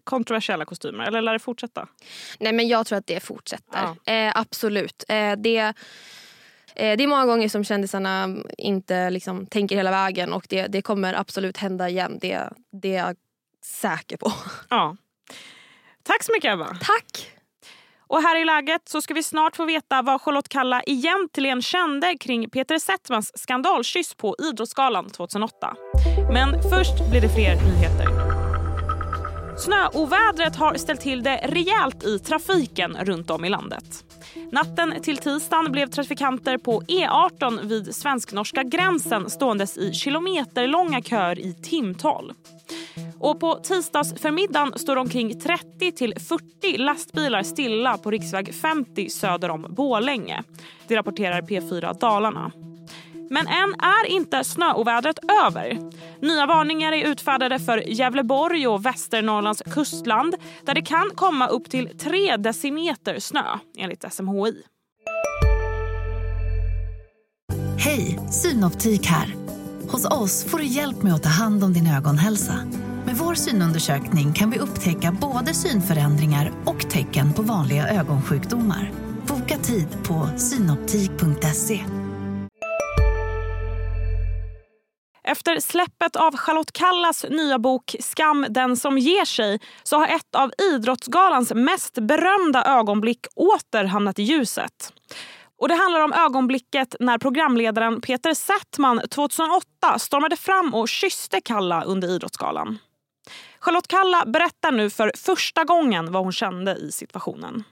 kontroversiella 0.04 0.64
kostymer 0.64 1.04
eller 1.04 1.22
lär 1.22 1.32
det 1.32 1.38
fortsätta? 1.38 1.88
Nej 2.40 2.52
men 2.52 2.68
jag 2.68 2.86
tror 2.86 2.98
att 2.98 3.06
det 3.06 3.20
fortsätter. 3.20 3.88
Ja. 4.04 4.12
Eh, 4.12 4.32
absolut. 4.34 5.04
Eh, 5.08 5.32
det, 5.32 5.74
eh, 6.74 6.96
det 6.96 7.04
är 7.04 7.08
många 7.08 7.26
gånger 7.26 7.48
som 7.48 7.64
kändisarna 7.64 8.36
inte 8.58 9.10
liksom, 9.10 9.46
tänker 9.46 9.76
hela 9.76 9.90
vägen 9.90 10.32
och 10.32 10.46
det, 10.48 10.66
det 10.66 10.82
kommer 10.82 11.14
absolut 11.14 11.56
hända 11.56 11.88
igen. 11.88 12.18
Det, 12.20 12.50
det 12.72 12.94
är 12.94 13.06
jag 13.06 13.16
säker 13.64 14.16
på. 14.16 14.32
Ja. 14.70 14.96
Tack 16.02 16.22
så 16.22 16.32
mycket 16.32 16.52
Ebba. 16.52 16.66
Tack. 16.66 17.32
Och 18.12 18.22
här 18.22 18.42
i 18.42 18.44
läget 18.44 18.88
så 18.88 19.02
ska 19.02 19.14
vi 19.14 19.22
snart 19.22 19.56
få 19.56 19.64
veta 19.64 20.02
vad 20.02 20.20
Charlotte 20.20 20.48
Kalla 20.48 20.82
egentligen 20.86 21.62
kände 21.62 22.16
kring 22.20 22.50
Peter 22.50 22.78
Settmans 22.78 23.38
skandalkyss 23.38 24.14
på 24.14 24.36
Idrottsgalan 24.38 25.10
2008. 25.10 25.74
Men 26.32 26.62
först 26.62 27.10
blir 27.10 27.20
det 27.20 27.28
fler 27.28 27.54
nyheter. 27.54 28.21
Snöovädret 29.58 30.56
har 30.56 30.74
ställt 30.74 31.00
till 31.00 31.22
det 31.22 31.36
rejält 31.36 32.04
i 32.04 32.18
trafiken 32.18 32.96
runt 33.00 33.30
om 33.30 33.44
i 33.44 33.48
landet. 33.48 34.04
Natten 34.52 34.94
till 35.02 35.16
tisdagen 35.16 35.72
blev 35.72 35.86
trafikanter 35.86 36.58
på 36.58 36.80
E18 36.80 37.66
vid 37.66 37.94
svensk-norska 37.94 38.62
gränsen 38.62 39.30
ståendes 39.30 39.78
i 39.78 39.92
kilometerlånga 39.92 41.02
köer 41.02 41.38
i 41.38 41.54
timtal. 41.54 42.32
Och 43.18 43.40
på 43.40 43.54
tisdagsförmiddagen 43.54 44.78
står 44.78 44.96
omkring 44.96 45.40
30 45.40 45.92
till 45.92 46.14
40 46.18 46.78
lastbilar 46.78 47.42
stilla 47.42 47.98
på 47.98 48.10
riksväg 48.10 48.54
50 48.54 49.08
söder 49.08 49.50
om 49.50 49.66
Bålänge. 49.68 50.42
Det 50.88 50.96
rapporterar 50.96 51.42
P4 51.42 51.98
Dalarna. 52.00 52.52
Men 53.32 53.46
än 53.46 53.74
är 53.78 54.06
inte 54.06 54.44
snöovädret 54.44 55.18
över. 55.46 55.78
Nya 56.22 56.46
varningar 56.46 56.92
är 56.92 57.06
utfärdade 57.06 57.58
för 57.58 57.78
Gävleborg 57.78 58.66
och 58.68 58.86
Västernorrlands 58.86 59.62
kustland 59.62 60.34
där 60.66 60.74
det 60.74 60.82
kan 60.82 61.10
komma 61.14 61.48
upp 61.48 61.70
till 61.70 61.98
3 61.98 62.36
decimeter 62.36 63.18
snö, 63.18 63.44
enligt 63.78 64.12
SMHI. 64.12 64.54
Hej, 67.78 68.18
Synoptik 68.30 69.06
här. 69.06 69.34
Hos 69.90 70.04
oss 70.04 70.44
får 70.44 70.58
du 70.58 70.64
hjälp 70.64 71.02
med 71.02 71.14
att 71.14 71.22
ta 71.22 71.28
hand 71.28 71.64
om 71.64 71.72
din 71.72 71.86
ögonhälsa. 71.86 72.54
Med 73.06 73.16
vår 73.16 73.34
synundersökning 73.34 74.32
kan 74.32 74.50
vi 74.50 74.58
upptäcka 74.58 75.16
både 75.20 75.54
synförändringar 75.54 76.52
och 76.64 76.90
tecken 76.90 77.32
på 77.32 77.42
vanliga 77.42 77.88
ögonsjukdomar. 77.88 78.92
Boka 79.26 79.58
tid 79.58 79.88
på 80.04 80.28
synoptik.se. 80.36 81.84
Efter 85.32 85.60
släppet 85.60 86.16
av 86.16 86.36
Charlotte 86.36 86.72
Kallas 86.72 87.24
nya 87.30 87.58
bok 87.58 87.96
Skam 88.00 88.46
den 88.50 88.76
som 88.76 88.98
ger 88.98 89.24
sig 89.24 89.60
så 89.82 89.96
har 89.98 90.06
ett 90.06 90.34
av 90.34 90.52
Idrottsgalans 90.58 91.52
mest 91.54 91.94
berömda 91.94 92.64
ögonblick 92.64 93.26
åter 93.36 93.84
hamnat 93.84 94.18
i 94.18 94.22
ljuset. 94.22 94.92
Och 95.58 95.68
Det 95.68 95.74
handlar 95.74 96.00
om 96.00 96.12
ögonblicket 96.12 96.96
när 97.00 97.18
programledaren 97.18 98.00
Peter 98.00 98.34
Settman 98.34 99.00
2008 99.10 99.98
stormade 99.98 100.36
fram 100.36 100.74
och 100.74 100.88
kysste 100.88 101.40
Kalla 101.40 101.84
under 101.84 102.08
Idrottsgalan. 102.08 102.78
Charlotte 103.60 103.88
Kalla 103.88 104.24
berättar 104.26 104.72
nu 104.72 104.90
för 104.90 105.12
första 105.16 105.64
gången 105.64 106.12
vad 106.12 106.22
hon 106.22 106.32
kände 106.32 106.76
i 106.76 106.92
situationen. 106.92 107.64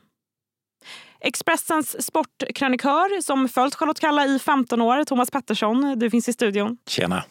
Expressens 1.20 2.06
sportkrönikör 2.06 3.22
som 3.22 3.48
följt 3.48 3.74
Charlotte 3.74 4.00
Kalla 4.00 4.26
i 4.26 4.38
15 4.38 4.82
år, 4.82 5.04
Thomas 5.04 5.30
Pettersson, 5.30 5.98
du 5.98 6.10
finns 6.10 6.28
i 6.28 6.32
studion. 6.32 6.76
Tjena. 6.86 7.24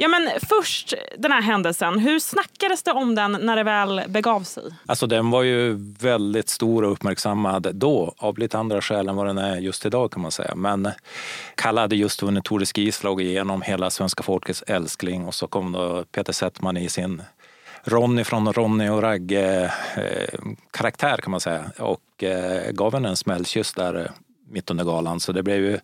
Ja, 0.00 0.08
men 0.08 0.28
först 0.48 0.94
den 1.18 1.32
här 1.32 1.42
händelsen. 1.42 1.98
Hur 1.98 2.18
snackades 2.18 2.82
det 2.82 2.92
om 2.92 3.14
den 3.14 3.32
när 3.32 3.56
det 3.56 3.62
väl 3.62 4.02
begav 4.08 4.42
sig? 4.42 4.62
Alltså, 4.86 5.06
den 5.06 5.30
var 5.30 5.42
ju 5.42 5.76
väldigt 6.00 6.48
stor 6.48 6.84
och 6.84 6.92
uppmärksammad 6.92 7.70
då 7.74 8.14
av 8.18 8.38
lite 8.38 8.58
andra 8.58 8.80
skäl 8.80 9.08
än 9.08 9.16
vad 9.16 9.26
den 9.26 9.38
är 9.38 9.56
just 9.56 9.86
idag 9.86 10.12
kan 10.12 10.22
man 10.22 10.30
säga. 10.30 10.54
Men 10.54 10.88
Kalle 11.54 11.80
hade 11.80 11.96
just 11.96 12.22
vunnit 12.22 12.44
Tour 12.44 12.58
de 12.58 12.66
Ski, 12.66 12.92
slagit 12.92 13.26
igenom 13.26 13.62
hela 13.62 13.90
svenska 13.90 14.22
folkets 14.22 14.62
älskling 14.66 15.24
och 15.26 15.34
så 15.34 15.46
kom 15.46 15.72
då 15.72 16.04
Peter 16.12 16.32
Settman 16.32 16.76
i 16.76 16.88
sin 16.88 17.22
Ronny 17.84 18.24
från 18.24 18.52
Ronny 18.52 18.88
och 18.88 19.02
Ragge 19.02 19.72
eh, 19.96 20.38
karaktär 20.70 21.16
kan 21.16 21.30
man 21.30 21.40
säga. 21.40 21.64
Och 21.78 22.24
eh, 22.24 22.70
gav 22.72 22.94
henne 22.94 23.08
en 23.08 23.16
smällkyss 23.16 23.72
där 23.72 23.94
eh, 23.94 24.10
mitt 24.50 24.70
under 24.70 24.84
galan. 24.84 25.20
Så 25.20 25.32
det 25.32 25.42
blev 25.42 25.56
ju 25.56 25.78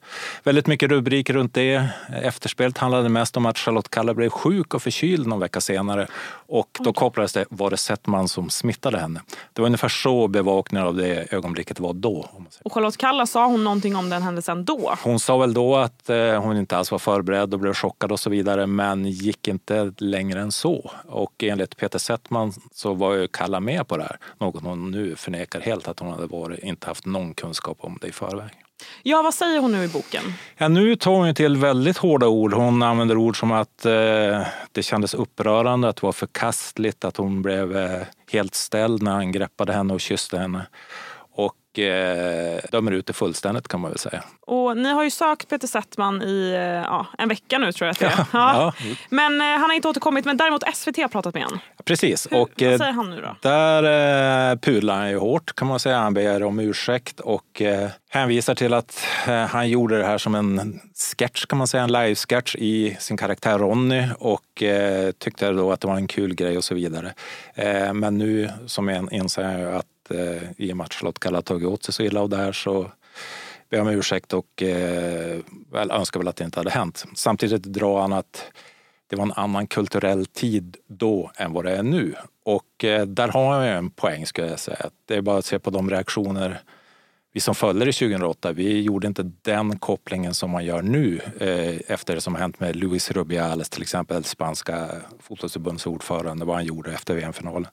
väldigt 0.44 0.66
mycket 0.66 0.90
rubriker 0.90 1.34
runt 1.34 1.54
det. 1.54 1.88
Efterspelet 2.22 2.78
handlade 2.78 3.08
mest 3.08 3.36
om 3.36 3.46
att 3.46 3.58
Charlotte 3.58 3.90
Kalla 3.90 4.14
blev 4.14 4.28
sjuk 4.28 4.74
och 4.74 4.82
förkyld 4.82 5.26
någon 5.26 5.40
vecka 5.40 5.60
senare. 5.60 6.06
Och 6.46 6.78
då 6.80 6.92
kopplades 6.92 7.32
det, 7.32 7.44
var 7.48 7.70
det 7.70 7.76
Settman 7.76 8.28
som 8.28 8.50
smittade 8.50 8.98
henne? 8.98 9.20
Det 9.52 9.62
var 9.62 9.66
ungefär 9.66 9.88
så 9.88 10.28
bevakningen 10.28 10.86
av 10.86 10.96
det 10.96 11.32
ögonblicket 11.32 11.80
var 11.80 11.92
då. 11.92 12.28
Och 12.62 12.72
Charlotte 12.72 12.96
Kalla, 12.96 13.26
sa 13.26 13.46
hon 13.46 13.64
någonting 13.64 13.96
om 13.96 14.10
den 14.10 14.22
händelsen 14.22 14.64
då? 14.64 14.94
Hon 15.02 15.20
sa 15.20 15.38
väl 15.38 15.54
då 15.54 15.76
att 15.76 16.10
eh, 16.10 16.42
hon 16.42 16.56
inte 16.56 16.76
alls 16.76 16.90
var 16.90 16.98
förberedd 16.98 17.54
och 17.54 17.60
blev 17.60 17.74
chockad 17.74 18.12
och 18.12 18.20
så 18.20 18.30
vidare. 18.30 18.66
Men 18.66 19.04
gick 19.04 19.48
inte 19.48 19.92
längre 19.98 20.40
än 20.40 20.52
så. 20.52 20.90
Och 21.08 21.44
enligt 21.44 21.76
Peter 21.76 21.98
Settman 21.98 22.52
så 22.72 22.94
var 22.94 23.14
ju 23.14 23.28
Kalla 23.28 23.60
med 23.60 23.88
på 23.88 23.96
det 23.96 24.02
här. 24.02 24.18
Något 24.38 24.62
hon 24.62 24.90
nu 24.90 25.16
förnekar 25.16 25.60
helt 25.60 25.88
att 25.88 26.00
hon 26.00 26.10
hade 26.10 26.26
varit, 26.26 26.58
inte 26.58 26.86
haft 26.86 27.06
någon 27.06 27.34
kunskap 27.34 27.78
om 27.80 27.98
det 28.00 28.08
i 28.08 28.12
förväg. 28.12 28.53
Ja, 29.02 29.22
vad 29.22 29.34
säger 29.34 29.58
hon 29.60 29.72
nu 29.72 29.84
i 29.84 29.88
boken? 29.88 30.22
Ja, 30.56 30.68
nu 30.68 30.96
tar 30.96 31.10
hon 31.10 31.34
till 31.34 31.56
väldigt 31.56 31.96
hårda 31.96 32.26
ord. 32.26 32.54
Hon 32.54 32.82
använder 32.82 33.16
ord 33.16 33.38
som 33.40 33.52
att 33.52 33.86
eh, 33.86 33.92
det 34.72 34.82
kändes 34.82 35.14
upprörande, 35.14 35.88
att 35.88 35.96
det 35.96 36.02
var 36.06 36.12
förkastligt, 36.12 37.04
att 37.04 37.16
hon 37.16 37.42
blev 37.42 37.76
eh, 37.76 38.02
helt 38.32 38.54
ställd 38.54 39.02
när 39.02 39.12
han 39.12 39.32
greppade 39.32 39.72
henne 39.72 39.94
och 39.94 40.00
kysste 40.00 40.38
henne 40.38 40.66
och 41.74 41.78
eh, 41.78 42.60
dömer 42.72 42.92
ut 42.92 43.06
det 43.06 43.12
fullständigt 43.12 43.68
kan 43.68 43.80
man 43.80 43.90
väl 43.90 43.98
säga. 43.98 44.22
Och 44.40 44.76
ni 44.76 44.92
har 44.92 45.04
ju 45.04 45.10
sökt 45.10 45.48
Peter 45.48 45.66
Settman 45.66 46.22
i 46.22 46.52
eh, 46.52 46.60
ja, 46.60 47.06
en 47.18 47.28
vecka 47.28 47.58
nu 47.58 47.72
tror 47.72 47.86
jag 47.86 47.92
att 47.92 47.98
det 47.98 48.06
är. 48.06 48.26
Ja. 48.32 48.54
Ja. 48.54 48.72
Men 49.08 49.40
eh, 49.40 49.46
han 49.46 49.62
har 49.62 49.72
inte 49.72 49.88
återkommit 49.88 50.24
men 50.24 50.36
däremot 50.36 50.62
SVT 50.74 50.96
har 50.96 51.08
pratat 51.08 51.34
med 51.34 51.44
honom. 51.44 51.58
Precis. 51.84 52.26
Hur, 52.30 52.40
och, 52.40 52.50
vad 52.58 52.72
eh, 52.72 52.78
säger 52.78 52.92
han 52.92 53.10
nu 53.10 53.20
då? 53.20 53.36
Där 53.40 53.82
eh, 54.50 54.58
pudlar 54.58 54.96
han 54.96 55.10
ju 55.10 55.18
hårt 55.18 55.54
kan 55.54 55.68
man 55.68 55.80
säga. 55.80 55.98
Han 55.98 56.14
ber 56.14 56.42
om 56.42 56.60
ursäkt 56.60 57.20
och 57.20 57.62
eh, 57.62 57.88
hänvisar 58.08 58.54
till 58.54 58.74
att 58.74 59.06
eh, 59.26 59.34
han 59.34 59.68
gjorde 59.68 59.98
det 59.98 60.04
här 60.04 60.18
som 60.18 60.34
en 60.34 60.80
sketch 61.18 61.46
kan 61.46 61.58
man 61.58 61.66
säga, 61.66 61.82
en 61.82 61.92
live-sketch 61.92 62.56
i 62.56 62.96
sin 63.00 63.16
karaktär 63.16 63.58
Ronny 63.58 64.06
och 64.18 64.62
eh, 64.62 65.10
tyckte 65.10 65.50
då 65.50 65.72
att 65.72 65.80
det 65.80 65.86
var 65.86 65.96
en 65.96 66.06
kul 66.06 66.34
grej 66.34 66.56
och 66.56 66.64
så 66.64 66.74
vidare. 66.74 67.14
Eh, 67.54 67.92
men 67.92 68.18
nu 68.18 68.50
som 68.66 68.88
en 68.88 69.12
inser 69.12 69.58
jag 69.58 69.74
att 69.74 69.86
eh, 70.10 70.42
i 70.56 70.72
och 70.72 70.76
med 70.76 70.84
att 70.84 70.94
Charlotte 70.94 71.18
Kalla 71.18 71.42
tagit 71.42 71.68
åt 71.68 71.84
sig 71.84 71.94
så 71.94 72.02
illa 72.02 72.20
av 72.20 72.28
det 72.28 72.36
här 72.36 72.52
så 72.52 72.90
ber 73.70 73.78
jag 73.78 73.86
om 73.86 73.92
ursäkt 73.92 74.32
och 74.32 74.62
eh, 74.62 75.40
väl, 75.72 75.90
önskar 75.90 76.20
väl 76.20 76.28
att 76.28 76.36
det 76.36 76.44
inte 76.44 76.60
hade 76.60 76.70
hänt. 76.70 77.04
Samtidigt 77.14 77.62
drar 77.62 78.00
han 78.00 78.12
att 78.12 78.44
det 79.06 79.16
var 79.16 79.24
en 79.24 79.32
annan 79.32 79.66
kulturell 79.66 80.26
tid 80.26 80.76
då 80.86 81.30
än 81.36 81.52
vad 81.52 81.64
det 81.64 81.76
är 81.76 81.82
nu. 81.82 82.14
Och 82.44 82.84
eh, 82.84 83.06
där 83.06 83.28
har 83.28 83.64
jag 83.64 83.76
en 83.76 83.90
poäng 83.90 84.26
skulle 84.26 84.48
jag 84.48 84.58
säga. 84.58 84.90
Det 85.04 85.14
är 85.14 85.20
bara 85.20 85.38
att 85.38 85.44
se 85.44 85.58
på 85.58 85.70
de 85.70 85.90
reaktioner 85.90 86.60
vi 87.32 87.40
som 87.40 87.54
följde 87.54 87.84
det 87.84 87.92
2008, 87.92 88.52
vi 88.52 88.82
gjorde 88.82 89.06
inte 89.06 89.30
den 89.42 89.78
kopplingen 89.78 90.34
som 90.34 90.50
man 90.50 90.64
gör 90.64 90.82
nu 90.82 91.20
eh, 91.40 91.92
efter 91.92 92.14
det 92.14 92.20
som 92.20 92.34
har 92.34 92.40
hänt 92.40 92.60
med 92.60 92.76
Luis 92.76 93.10
Rubiales 93.10 93.68
till 93.68 93.82
exempel, 93.82 94.24
spanska 94.24 94.88
fotbollsförbundets 95.20 95.86
ordförande, 95.86 96.44
vad 96.44 96.56
han 96.56 96.64
gjorde 96.64 96.92
efter 96.92 97.14
VM-finalen 97.14 97.66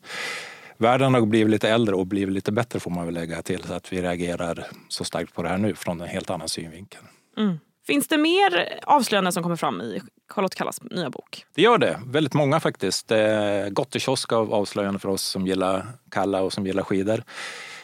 världen 0.82 1.14
har 1.14 1.22
blivit 1.22 1.52
lite 1.52 1.70
äldre 1.70 1.96
och 1.96 2.08
blivit 2.08 2.34
lite 2.34 2.52
bättre 2.52 2.80
får 2.80 2.92
man 2.92 3.06
väl 3.06 3.14
lägga 3.14 3.42
till. 3.42 3.64
Så 3.64 3.74
att 3.74 3.94
vi 3.94 4.02
reagerar 4.02 4.68
så 4.88 5.04
starkt 5.04 5.34
på 5.34 5.44
det 5.44 5.50
här 5.50 5.58
nu 5.58 5.76
från 5.76 6.02
en 6.02 6.08
helt 6.08 6.30
annan 6.30 6.50
synvinkel. 6.50 7.02
Mm. 7.38 7.60
Finns 7.88 8.08
det 8.08 8.18
mer 8.18 8.80
avslöjanden 8.84 9.34
som 9.34 9.44
kommer 9.44 9.56
fram 9.56 9.82
i 9.82 10.02
Charlotte 10.30 10.56
Kallas 10.56 10.82
nya 10.82 11.10
bok? 11.10 11.46
Det 11.56 11.62
gör 11.62 11.78
det. 11.78 12.00
Väldigt 12.06 12.34
många 12.34 12.60
faktiskt. 12.60 13.12
Gott 13.70 13.96
och 13.96 14.02
kiosk 14.02 14.32
av 14.32 14.54
avslöjanden 14.54 15.00
för 15.00 15.10
oss 15.10 15.24
som 15.24 15.48
gillar 15.48 15.88
Kalla 16.12 16.42
och 16.42 16.54
som 16.54 16.68
gillar 16.68 16.84
skidor. 16.84 17.24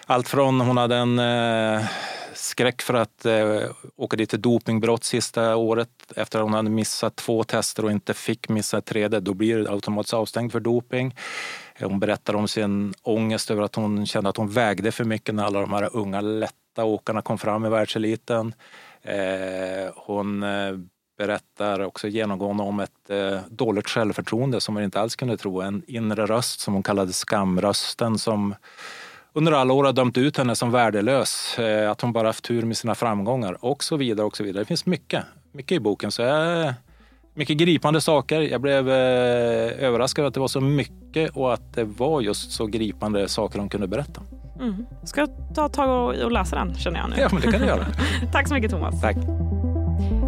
Allt 0.05 0.27
från 0.27 0.61
hon 0.61 0.77
hade 0.77 0.95
en 0.95 1.19
eh, 1.19 1.85
skräck 2.33 2.81
för 2.81 2.93
att 2.93 3.25
eh, 3.25 3.61
åka 3.95 4.17
dit 4.17 4.31
för 4.31 4.37
dopingbrott 4.37 5.03
sista 5.03 5.55
året 5.55 5.89
efter 6.15 6.39
att 6.39 6.43
hon 6.43 6.53
hade 6.53 6.69
missat 6.69 7.15
två 7.15 7.43
tester 7.43 7.85
och 7.85 7.91
inte 7.91 8.13
fick 8.13 8.49
missa 8.49 8.77
ett 8.77 8.85
tredje. 8.85 9.19
Då 9.19 9.33
blir 9.33 9.57
det 9.57 9.69
automatiskt 9.71 10.13
avstängd 10.13 10.51
för 10.51 10.59
doping. 10.59 11.15
Hon 11.79 12.00
berättar 12.00 12.34
om 12.34 12.48
sin 12.48 12.93
ångest 13.01 13.51
över 13.51 13.63
att 13.63 13.75
hon 13.75 14.05
kände 14.05 14.29
att 14.29 14.38
hon 14.38 14.50
vägde 14.50 14.91
för 14.91 15.03
mycket 15.03 15.36
när 15.36 15.43
alla 15.43 15.62
de 15.62 15.74
här 15.74 15.89
unga 15.93 16.22
lätta 16.22 16.84
åkarna 16.84 17.22
kom 17.22 17.38
fram 17.38 17.65
i 17.65 17.69
världseliten. 17.69 18.53
Eh, 19.01 19.93
hon 19.96 20.43
eh, 20.43 20.77
berättar 21.17 21.79
också 21.79 22.07
genomgående 22.07 22.63
om 22.63 22.79
ett 22.79 23.10
eh, 23.10 23.39
dåligt 23.50 23.89
självförtroende 23.89 24.62
som 24.62 24.75
hon 24.75 24.84
inte 24.84 25.01
alls 25.01 25.15
kunde 25.15 25.38
tro. 25.38 25.62
En 25.62 25.84
inre 25.88 26.25
röst 26.25 26.60
som 26.60 26.74
hon 26.74 26.84
kallade 26.84 27.13
skamrösten 27.13 28.17
som 28.17 28.55
under 29.34 29.51
alla 29.51 29.74
år 29.74 29.84
har 29.84 29.93
dömt 29.93 30.17
ut 30.17 30.38
henne 30.38 30.55
som 30.55 30.72
värdelös, 30.72 31.60
att 31.91 32.01
hon 32.01 32.13
bara 32.13 32.27
haft 32.27 32.43
tur 32.43 32.63
med 32.63 32.77
sina 32.77 32.96
framgångar 32.96 33.65
och 33.65 33.84
så 33.84 33.98
vidare. 33.98 34.27
och 34.27 34.38
så 34.38 34.43
vidare. 34.43 34.62
Det 34.62 34.65
finns 34.65 34.86
mycket 34.86 35.24
mycket 35.57 35.75
i 35.75 35.79
boken. 35.79 36.12
Så 36.12 36.22
jag, 36.22 36.74
mycket 37.38 37.58
gripande 37.58 38.01
saker. 38.01 38.41
Jag 38.41 38.62
blev 38.62 38.89
eh, 38.89 39.86
överraskad 39.86 40.25
att 40.25 40.34
det 40.34 40.39
var 40.39 40.48
så 40.48 40.62
mycket 40.62 41.29
och 41.34 41.53
att 41.53 41.74
det 41.74 41.84
var 41.84 42.22
just 42.22 42.51
så 42.51 42.65
gripande 42.65 43.27
saker 43.27 43.60
de 43.60 43.70
kunde 43.70 43.88
berätta. 43.88 44.22
Mm. 44.60 44.86
Ska 45.03 45.22
jag 45.22 45.29
ta 45.56 45.70
tag 45.70 46.15
och 46.24 46.32
läsa 46.32 46.56
den 46.56 46.75
känner 46.75 47.00
jag 47.00 47.10
nu. 47.10 47.15
Ja, 47.20 47.29
men 47.32 47.41
det 47.41 47.51
kan 47.51 47.62
du 47.62 47.67
göra. 47.67 47.86
Tack 48.32 48.48
så 48.48 48.53
mycket 48.53 48.72
Thomas. 48.72 49.01
Tack. 49.01 49.17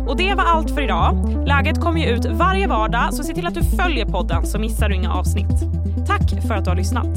Och 0.08 0.18
det 0.18 0.34
var 0.34 0.44
allt 0.44 0.72
för 0.72 0.82
idag. 0.82 1.38
Läget 1.48 1.82
kommer 1.82 2.00
ju 2.00 2.06
ut 2.06 2.26
varje 2.26 2.68
vardag 2.68 3.14
så 3.14 3.24
se 3.24 3.34
till 3.34 3.48
att 3.48 3.54
du 3.54 3.64
följer 3.64 4.06
podden 4.06 4.46
så 4.46 4.60
missar 4.60 4.90
du 4.90 4.96
inga 4.96 5.14
avsnitt. 5.14 5.64
Tack 6.08 6.48
för 6.48 6.54
att 6.54 6.64
du 6.64 6.70
har 6.70 6.78
lyssnat. 6.78 7.08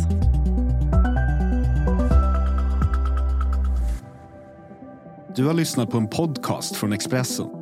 Du 5.37 5.45
har 5.45 5.55
lyssnat 5.55 5.91
på 5.91 5.97
en 5.97 6.09
podcast 6.09 6.77
från 6.77 6.93
Expressen. 6.93 7.62